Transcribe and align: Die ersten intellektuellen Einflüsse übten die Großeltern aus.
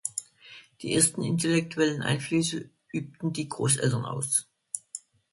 Die 0.81 0.95
ersten 0.95 1.21
intellektuellen 1.21 2.01
Einflüsse 2.01 2.71
übten 2.91 3.33
die 3.33 3.47
Großeltern 3.47 4.03
aus. 4.03 4.47